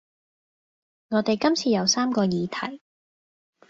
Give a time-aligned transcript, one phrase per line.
[1.11, 2.81] 我哋今次有三個議題